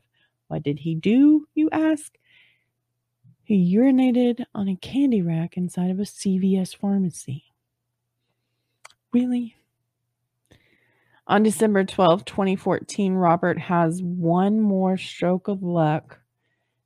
[0.48, 2.16] What did he do, you ask?
[3.44, 7.44] He urinated on a candy rack inside of a CVS pharmacy.
[9.12, 9.56] Really?
[11.28, 16.20] On December 12, 2014, Robert has one more stroke of luck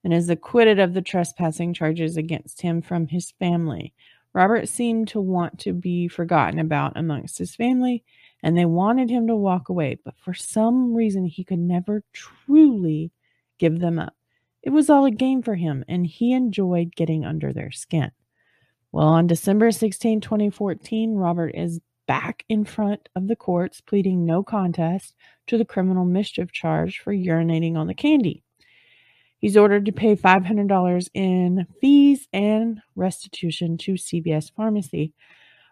[0.02, 3.92] and is acquitted of the trespassing charges against him from his family.
[4.32, 8.04] Robert seemed to want to be forgotten about amongst his family,
[8.42, 13.12] and they wanted him to walk away, but for some reason he could never truly
[13.58, 14.14] give them up.
[14.62, 18.10] It was all a game for him, and he enjoyed getting under their skin.
[18.92, 24.42] Well, on December 16, 2014, Robert is back in front of the courts pleading no
[24.42, 25.14] contest
[25.46, 28.42] to the criminal mischief charge for urinating on the candy.
[29.38, 35.14] He's ordered to pay $500 in fees and restitution to CVS Pharmacy.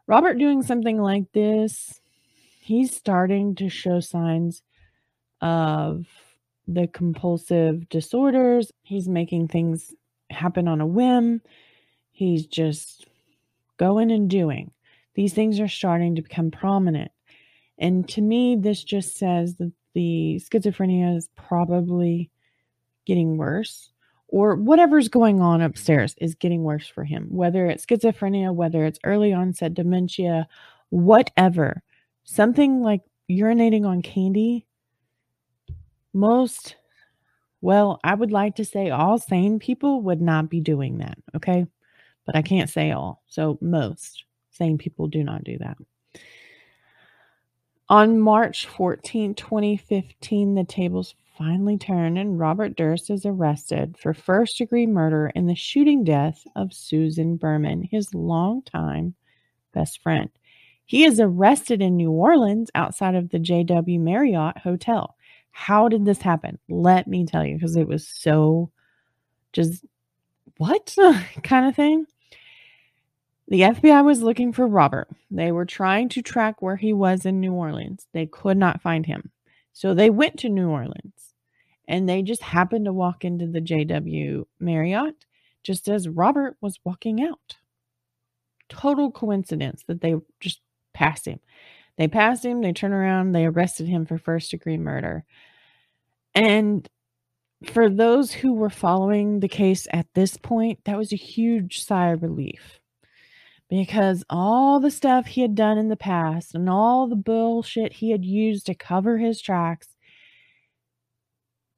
[0.07, 2.01] Robert doing something like this,
[2.69, 4.63] he's starting to show signs
[5.41, 6.07] of
[6.67, 8.73] the compulsive disorders.
[8.83, 9.95] He's making things
[10.31, 11.41] happen on a whim.
[12.11, 13.07] He's just
[13.79, 14.71] going and doing
[15.19, 17.11] these things are starting to become prominent.
[17.77, 22.31] And to me, this just says that the schizophrenia is probably
[23.05, 23.91] getting worse,
[24.29, 29.01] or whatever's going on upstairs is getting worse for him, whether it's schizophrenia, whether it's
[29.03, 30.47] early onset dementia,
[30.91, 31.83] whatever.
[32.31, 34.67] Something like urinating on candy,
[36.13, 36.77] most,
[37.63, 41.65] well, I would like to say all sane people would not be doing that, okay?
[42.27, 43.23] But I can't say all.
[43.29, 45.79] So most sane people do not do that.
[47.89, 54.59] On March 14, 2015, the tables finally turn and Robert Durst is arrested for first
[54.59, 59.15] degree murder in the shooting death of Susan Berman, his longtime
[59.73, 60.29] best friend.
[60.89, 65.15] He is arrested in New Orleans outside of the JW Marriott Hotel.
[65.51, 66.59] How did this happen?
[66.67, 68.71] Let me tell you, because it was so
[69.53, 69.85] just
[70.57, 70.97] what
[71.43, 72.07] kind of thing.
[73.49, 75.09] The FBI was looking for Robert.
[75.31, 78.07] They were trying to track where he was in New Orleans.
[78.15, 79.31] They could not find him.
[79.75, 81.35] So they went to New Orleans
[81.87, 85.27] and they just happened to walk into the JW Marriott
[85.63, 87.57] just as Robert was walking out.
[88.71, 90.63] Total coincidence that they just
[90.99, 91.39] passed him.
[91.97, 95.25] They passed him, they turned around, they arrested him for first degree murder.
[96.35, 96.89] And
[97.65, 102.11] for those who were following the case at this point, that was a huge sigh
[102.11, 102.81] of relief
[103.69, 108.11] because all the stuff he had done in the past and all the bullshit he
[108.11, 109.89] had used to cover his tracks,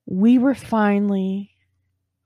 [0.07, 1.51] we were finally,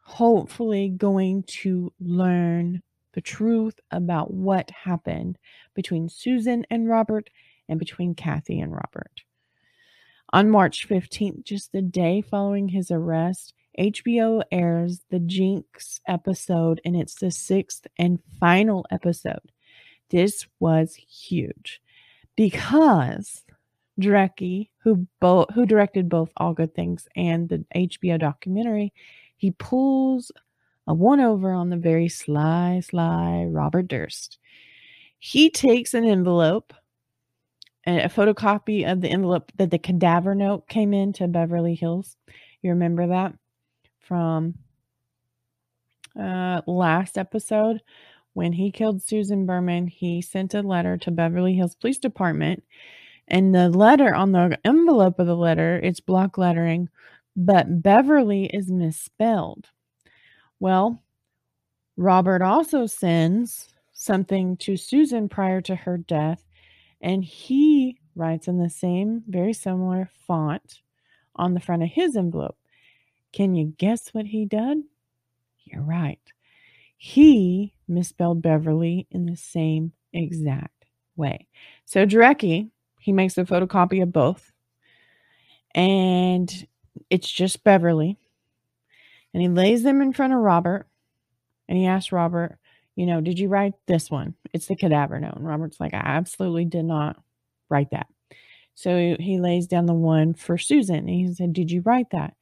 [0.02, 2.82] hopefully, going to learn
[3.14, 5.38] the truth about what happened
[5.74, 7.30] between Susan and Robert
[7.68, 9.22] and between Kathie and Robert.
[10.32, 16.96] On March 15th, just the day following his arrest, HBO airs the Jinx episode, and
[16.96, 19.52] it's the sixth and final episode.
[20.10, 21.80] This was huge
[22.36, 23.44] because
[24.00, 28.92] Jarecki, who bo- who directed both All Good Things and the HBO documentary,
[29.36, 30.32] he pulls
[30.86, 34.38] a one over on the very sly, sly Robert Durst.
[35.18, 36.74] He takes an envelope
[37.84, 42.16] and a photocopy of the envelope that the cadaver note came in to Beverly Hills.
[42.62, 43.34] You remember that
[44.00, 44.54] from
[46.18, 47.82] uh, last episode
[48.32, 49.86] when he killed Susan Berman?
[49.86, 52.62] He sent a letter to Beverly Hills Police Department,
[53.28, 56.88] and the letter on the envelope of the letter it's block lettering,
[57.36, 59.68] but Beverly is misspelled.
[60.60, 61.02] Well,
[61.96, 66.44] Robert also sends something to Susan prior to her death
[67.00, 70.80] and he writes in the same, very similar font
[71.36, 72.56] on the front of his envelope.
[73.32, 74.78] Can you guess what he did?
[75.64, 76.20] You're right.
[76.96, 80.86] He misspelled Beverly in the same exact
[81.16, 81.46] way.
[81.84, 84.52] So Jarecki, he makes a photocopy of both.
[85.74, 86.66] And
[87.10, 88.16] it's just Beverly.
[89.34, 90.86] And he lays them in front of Robert.
[91.68, 92.58] And he asks Robert,
[92.96, 94.34] you know, did you write this one?
[94.52, 95.34] It's the cadaver note.
[95.34, 97.20] And Robert's like, I absolutely did not
[97.68, 98.06] write that.
[98.74, 100.96] So he lays down the one for Susan.
[100.96, 102.34] And he said, Did you write that?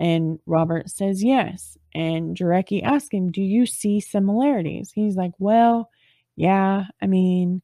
[0.00, 1.76] And Robert says, Yes.
[1.94, 4.92] And Jarecki asks him, Do you see similarities?
[4.94, 5.90] He's like, Well,
[6.36, 7.62] yeah, I mean,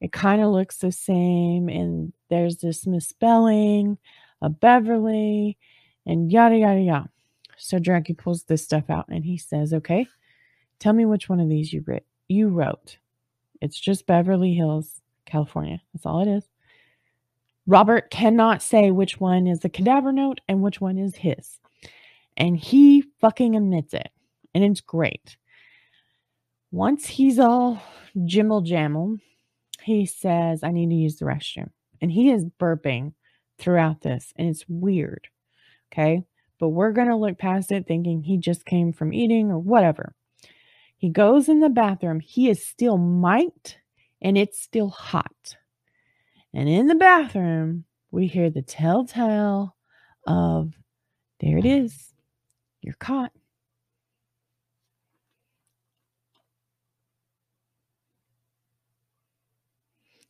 [0.00, 1.68] it kind of looks the same.
[1.68, 3.98] And there's this misspelling
[4.42, 5.56] of Beverly
[6.06, 7.10] and yada, yada, yada.
[7.56, 10.06] So Jarecki pulls this stuff out and he says, Okay,
[10.78, 12.02] Tell me which one of these you wrote.
[12.28, 12.98] You wrote.
[13.60, 15.80] It's just Beverly Hills, California.
[15.92, 16.44] That's all it is.
[17.66, 21.58] Robert cannot say which one is the cadaver note and which one is his.
[22.36, 24.10] And he fucking admits it.
[24.54, 25.36] And it's great.
[26.70, 27.80] Once he's all
[28.24, 29.18] jimble jamble,
[29.80, 31.70] he says, I need to use the restroom.
[32.00, 33.14] And he is burping
[33.58, 34.32] throughout this.
[34.36, 35.28] And it's weird.
[35.92, 36.24] Okay.
[36.58, 40.14] But we're going to look past it thinking he just came from eating or whatever.
[40.96, 42.20] He goes in the bathroom.
[42.20, 43.76] He is still mic'd
[44.22, 45.56] and it's still hot.
[46.54, 49.76] And in the bathroom, we hear the telltale
[50.26, 50.72] of
[51.40, 52.14] there it is.
[52.80, 53.32] You're caught.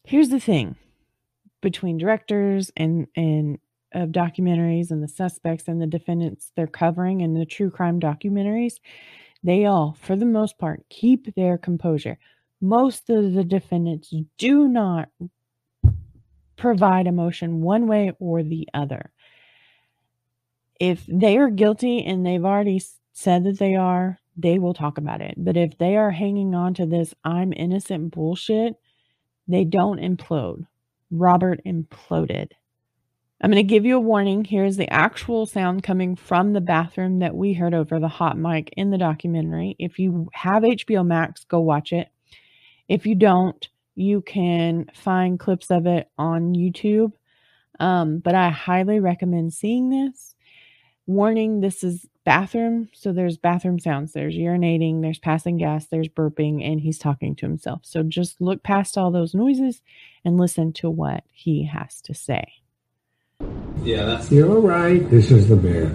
[0.03, 0.77] Here's the thing
[1.61, 3.59] between directors and and
[3.95, 8.75] of documentaries and the suspects and the defendants they're covering and the true crime documentaries
[9.45, 12.19] they all, for the most part, keep their composure.
[12.63, 15.11] Most of the defendants do not
[16.57, 19.13] provide emotion one way or the other.
[20.81, 22.83] If they are guilty and they've already
[23.13, 25.35] said that they are, they will talk about it.
[25.37, 28.75] But if they are hanging on to this I'm innocent bullshit,
[29.47, 30.67] they don't implode.
[31.11, 32.53] Robert imploded.
[33.45, 34.43] I'm going to give you a warning.
[34.43, 38.73] Here's the actual sound coming from the bathroom that we heard over the hot mic
[38.75, 39.77] in the documentary.
[39.79, 42.09] If you have HBO Max, go watch it.
[42.89, 47.13] If you don't, you can find clips of it on YouTube.
[47.79, 50.35] Um, but I highly recommend seeing this.
[51.07, 52.89] Warning this is bathroom.
[52.95, 54.15] So there's bathroom sounds.
[54.15, 57.83] There's urinating, there's passing gas, there's burping, and he's talking to himself.
[57.85, 59.83] So just look past all those noises
[60.25, 62.64] and listen to what he has to say.
[63.85, 64.31] Yeah, that's.
[64.33, 65.11] You're all right.
[65.11, 65.91] This is the bear.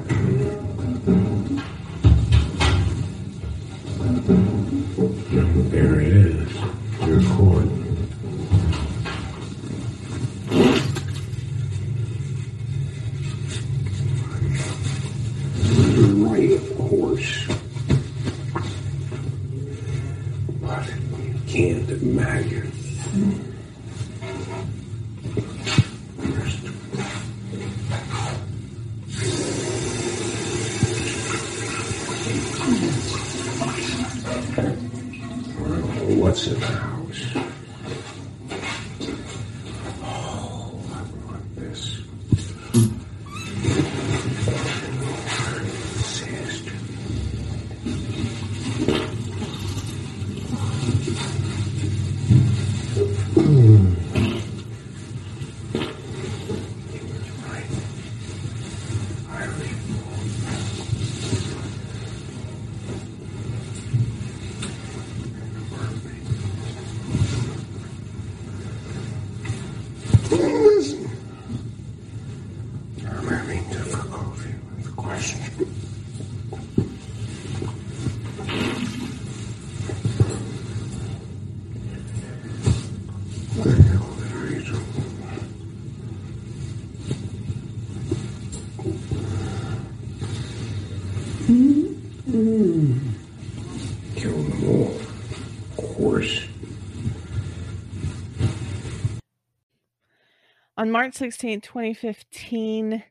[5.71, 6.55] There it is.
[7.07, 7.65] Your court.
[15.95, 17.47] You're right, of course.
[20.61, 20.87] But
[21.23, 22.71] you can't imagine.
[36.39, 37.23] Else in the house.
[40.01, 41.81] Oh, I want this.
[46.05, 46.73] Sister.
[57.45, 57.69] Right.
[59.29, 59.73] Irish.
[70.31, 71.09] Listen.
[73.07, 75.39] I'm having difficulty with the question.
[83.55, 84.77] What the hell did I do?
[94.15, 94.93] Kill them all.
[95.77, 96.33] Of course.
[100.89, 103.03] On March 16, 2015,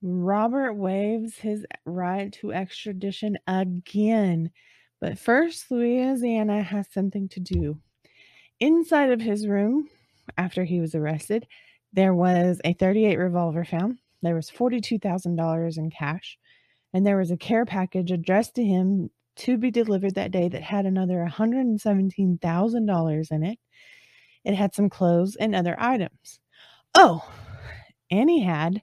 [0.00, 4.50] Robert waives his right to extradition again.
[4.98, 7.78] But first, Louisiana has something to do.
[8.60, 9.90] Inside of his room,
[10.38, 11.46] after he was arrested,
[11.92, 13.98] there was a 38 revolver found.
[14.22, 16.38] There was $42,000 in cash,
[16.94, 20.62] and there was a care package addressed to him to be delivered that day that
[20.62, 23.58] had another $117,000 in it.
[24.46, 26.40] It had some clothes and other items.
[26.98, 27.22] Oh,
[28.10, 28.80] and he had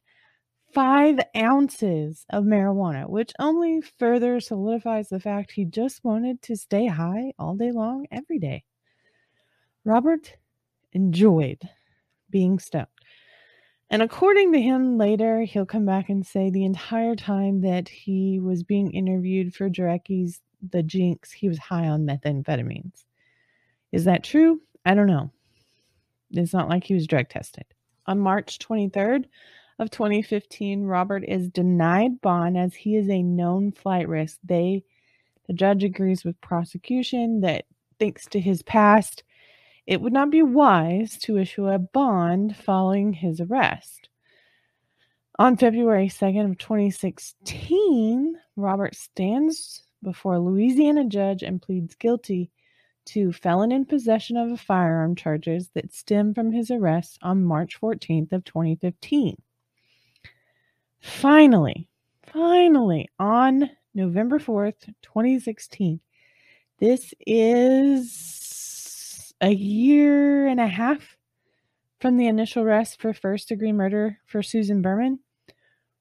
[0.71, 6.85] five ounces of marijuana, which only further solidifies the fact he just wanted to stay
[6.85, 8.63] high all day long, every day.
[9.83, 10.31] Robert
[10.91, 11.67] enjoyed
[12.29, 12.85] being stoned.
[13.89, 18.39] And according to him later, he'll come back and say the entire time that he
[18.39, 20.39] was being interviewed for Jarecki's
[20.69, 23.05] The Jinx, he was high on methamphetamines.
[23.91, 24.61] Is that true?
[24.85, 25.31] I don't know.
[26.29, 27.65] It's not like he was drug tested.
[28.05, 29.25] On March 23rd
[29.79, 34.37] of 2015, Robert is denied bond as he is a known flight risk.
[34.43, 34.83] They
[35.47, 37.65] the judge agrees with prosecution that
[37.99, 39.23] thanks to his past,
[39.85, 44.09] it would not be wise to issue a bond following his arrest.
[45.39, 52.51] On February 2nd of 2016, Robert stands before a Louisiana judge and pleads guilty
[53.05, 57.79] to felon in possession of a firearm charges that stem from his arrest on March
[57.79, 59.35] 14th of 2015.
[61.01, 61.87] Finally,
[62.23, 65.99] finally on November 4th, 2016,
[66.79, 71.17] this is a year and a half
[71.99, 75.19] from the initial arrest for first degree murder for Susan Berman.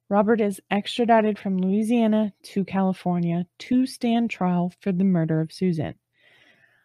[0.08, 5.94] Robert is extradited from Louisiana to California to stand trial for the murder of Susan.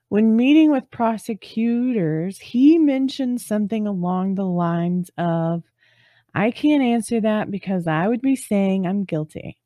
[0.09, 5.63] When meeting with prosecutors, he mentioned something along the lines of,
[6.33, 9.57] I can't answer that because I would be saying I'm guilty.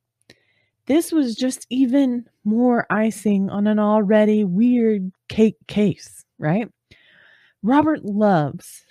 [0.87, 6.67] This was just even more icing on an already weird cake case, right?
[7.61, 8.83] Robert loves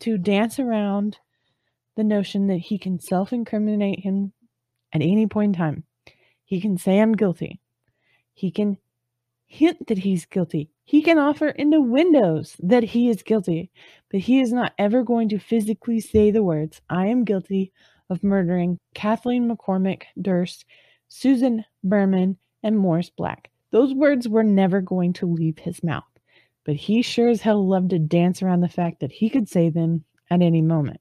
[0.00, 1.18] to dance around
[1.96, 4.32] the notion that he can self incriminate him
[4.92, 5.84] at any point in time.
[6.44, 7.60] He can say, I'm guilty.
[8.32, 8.78] He can
[9.54, 10.68] hint that he's guilty.
[10.84, 13.70] He can offer in the windows that he is guilty,
[14.10, 17.72] but he is not ever going to physically say the words, I am guilty
[18.10, 20.64] of murdering Kathleen McCormick Durst,
[21.08, 23.50] Susan Berman, and Morris Black.
[23.70, 26.02] Those words were never going to leave his mouth,
[26.64, 29.70] but he sure as hell loved to dance around the fact that he could say
[29.70, 31.00] them at any moment.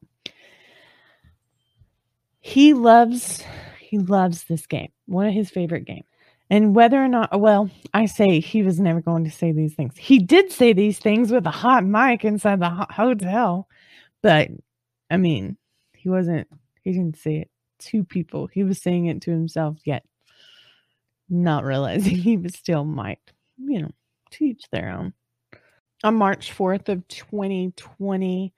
[2.39, 3.43] He loves
[3.80, 4.91] he loves this game.
[5.06, 6.06] One of his favorite games.
[6.54, 9.97] And whether or not, well, I say he was never going to say these things.
[9.97, 13.68] He did say these things with a hot mic inside the hotel,
[14.22, 14.49] but
[15.10, 15.58] I mean,
[15.95, 16.47] he wasn't,
[16.84, 17.49] he didn't say it
[17.86, 18.45] to people.
[18.45, 20.06] He was saying it to himself, yet
[21.28, 23.18] not realizing he was still might,
[23.58, 23.91] you know,
[24.30, 25.14] teach their own.
[26.04, 28.54] On March 4th of 2020,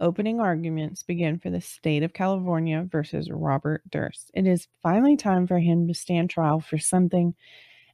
[0.00, 4.30] opening arguments begin for the state of California versus Robert Durst.
[4.34, 7.34] It is finally time for him to stand trial for something,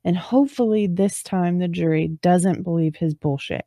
[0.05, 3.67] and hopefully, this time the jury doesn't believe his bullshit.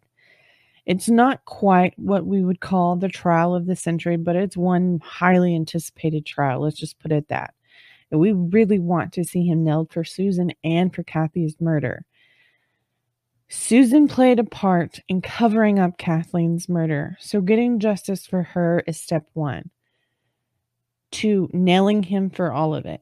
[0.86, 5.00] It's not quite what we would call the trial of the century, but it's one
[5.04, 6.62] highly anticipated trial.
[6.62, 7.54] Let's just put it that.
[8.12, 12.06] We really want to see him nailed for Susan and for Kathie's murder.
[13.50, 19.00] Susan played a part in covering up Kathleen's murder, so getting justice for her is
[19.00, 19.72] step one
[21.12, 23.02] to nailing him for all of it.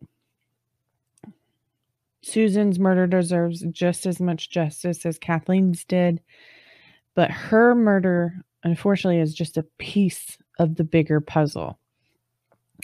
[2.22, 6.22] Susan's murder deserves just as much justice as Kathleen's did.
[7.16, 11.80] But her murder, unfortunately, is just a piece of the bigger puzzle.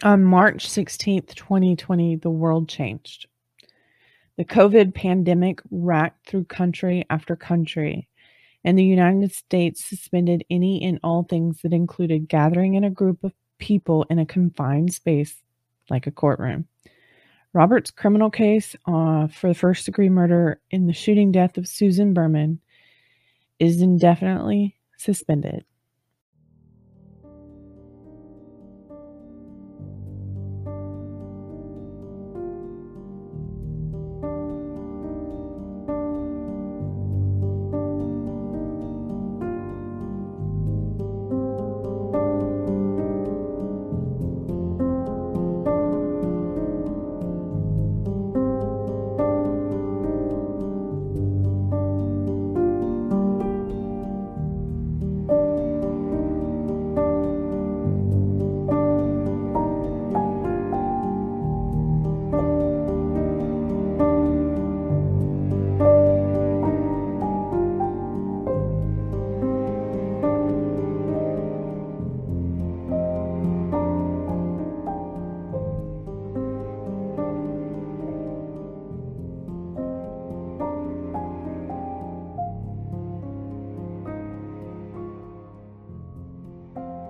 [0.02, 3.28] On March 16th, 2020, the world changed.
[4.38, 8.08] The COVID pandemic racked through country after country,
[8.64, 13.24] and the United States suspended any and all things that included gathering in a group
[13.24, 15.36] of people in a confined space
[15.90, 16.68] like a courtroom.
[17.54, 22.14] Robert's criminal case uh, for the first degree murder in the shooting death of Susan
[22.14, 22.60] Berman
[23.60, 25.64] is indefinitely suspended.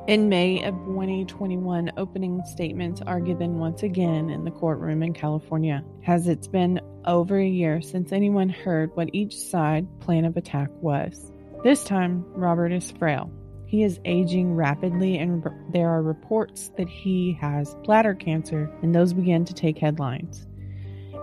[0.06, 5.82] In May of 2021, opening statements are given once again in the courtroom in California.
[6.01, 10.70] Has it's been over a year since anyone heard what each side plan of attack
[10.82, 11.32] was.
[11.64, 13.32] This time, Robert is frail.
[13.66, 15.41] He is aging rapidly, and
[15.72, 20.45] there are reports that he has bladder cancer, and those begin to take headlines.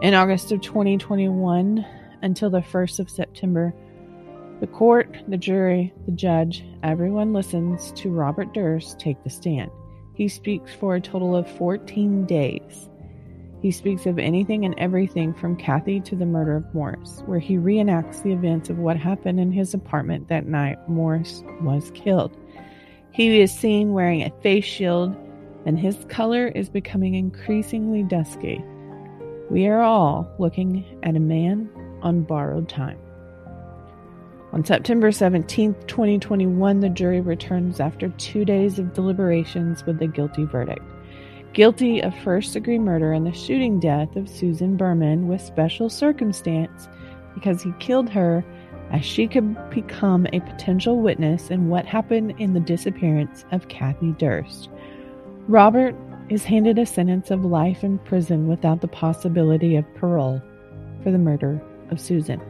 [0.01, 1.85] In August of 2021
[2.23, 3.75] until the 1st of September,
[4.61, 9.71] the court, the jury, the judge, everyone listens to Robert Durst take the stand.
[10.15, 12.91] He speaks for a total of 14 days.
[13.63, 17.57] He speaks of anything and everything from Kathie to the murder of Morris, where he
[17.57, 22.37] reenacts the events of what happened in his apartment that night Morris was killed.
[23.13, 25.17] He is seen wearing a face shield,
[25.65, 28.63] and his color is becoming increasingly dusky.
[29.49, 31.69] We are all looking at a man
[32.03, 32.99] on borrowed time.
[34.53, 40.45] On September 17, 2021, the jury returns after two days of deliberations with a guilty
[40.45, 40.83] verdict.
[41.53, 46.89] Guilty of first degree murder in the shooting death of Susan Berman with special circumstance
[47.35, 48.45] because he killed her
[48.91, 54.17] as she could become a potential witness in what happened in the disappearance of Kathie
[54.19, 54.69] Durst.
[55.47, 55.95] Robert
[56.29, 60.43] is handed a sentence of life in prison without the possibility of parole
[61.05, 62.41] for the murder of Susan.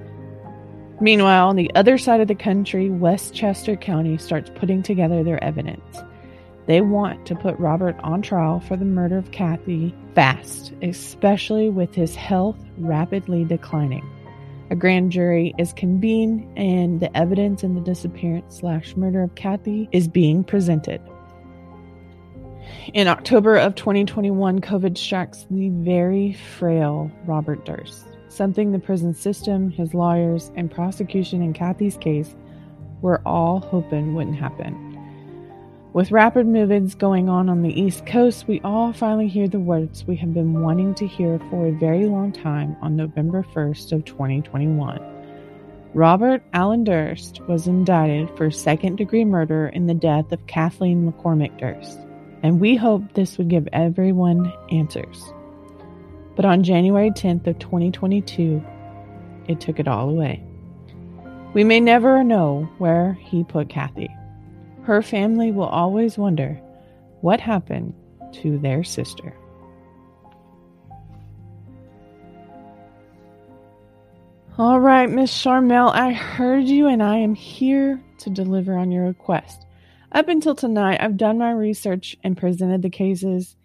[1.00, 5.98] Meanwhile, on the other side of the country, Westchester County starts putting together their evidence.
[6.66, 11.94] They want to put Robert on trial for the murder of Kathie fast, especially with
[11.94, 14.06] his health rapidly declining.
[14.70, 19.88] A grand jury is convened, and the evidence in the disappearance slash murder of Kathie
[19.90, 21.00] is being presented.
[22.92, 29.70] In October of 2021, COVID strikes the very frail Robert Durst something the prison system,
[29.70, 32.34] his lawyers, and prosecution in Kathie's case
[33.02, 34.86] were all hoping wouldn't happen.
[35.92, 40.06] With rapid movements going on on the East Coast, we all finally hear the words
[40.06, 44.04] we have been wanting to hear for a very long time on November 1st of
[44.04, 45.00] 2021.
[45.92, 51.98] Robert Alan Durst was indicted for second-degree murder in the death of Kathleen McCormick Durst,
[52.44, 55.32] and we hope this would give everyone answers.
[56.36, 58.62] But on January 10th of 2022,
[59.48, 60.42] it took it all away.
[61.52, 64.14] We may never know where he put Kathie.
[64.82, 66.60] Her family will always wonder
[67.20, 67.94] what happened
[68.34, 69.34] to their sister.
[74.58, 79.06] All right, Miss Charmel, I heard you and I am here to deliver on your
[79.06, 79.64] request.
[80.12, 83.56] Up until tonight, I've done my research and presented the cases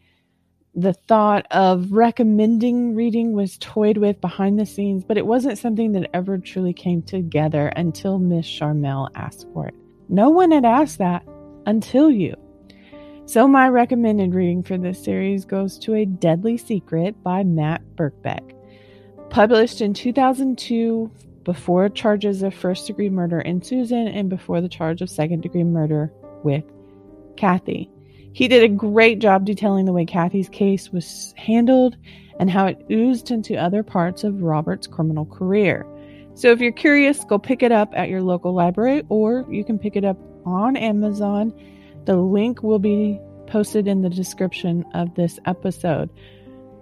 [0.76, 5.94] the thought of recommending reading was toyed with behind the scenes, but it wasn't something
[5.94, 9.76] that ever truly came together until Miss Charmel asked for it.
[10.10, 11.26] No one had asked that
[11.66, 12.36] until you.
[13.26, 18.54] So, my recommended reading for this series goes to A Deadly Secret by Matt Birkbeck.
[19.30, 21.10] Published in 2002,
[21.46, 25.64] before charges of first degree murder in Susan and before the charge of second degree
[25.64, 26.12] murder
[26.44, 26.66] with
[27.38, 27.90] Kathie.
[28.36, 31.96] He did a great job detailing the way Kathie's case was handled
[32.38, 35.88] and how it oozed into other parts of Robert's criminal career.
[36.34, 39.80] So if you're curious, go pick it up at your local library or you can
[39.80, 41.54] pick it up on Amazon.
[42.04, 46.10] The link will be posted in the description of this episode.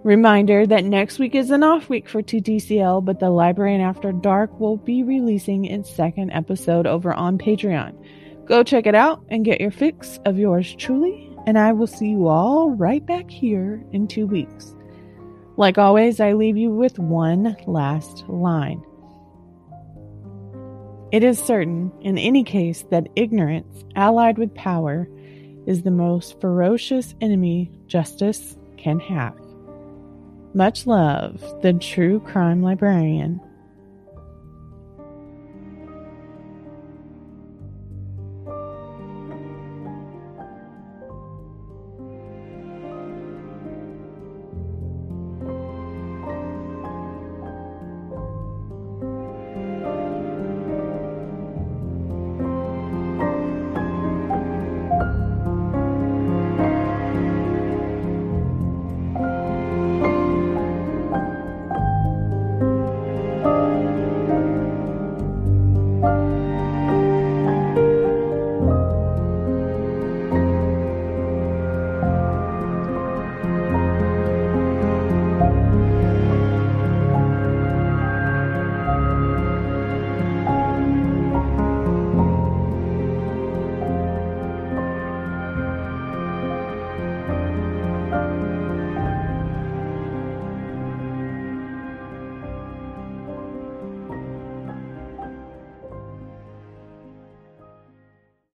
[0.02, 4.10] Reminder that next week is an off week for TTCL, but the Library and After
[4.10, 7.94] Dark will be releasing its second episode over on Patreon.
[8.44, 12.08] Go check it out and get your fix of yours truly, and I will see
[12.10, 14.74] you all right back here in two weeks.
[15.56, 18.82] Like always, I leave you with one last line.
[21.12, 25.08] It is certain, in any case, that ignorance, allied with power,
[25.66, 29.38] is the most ferocious enemy justice can have.
[30.54, 33.40] Much love, the true crime librarian.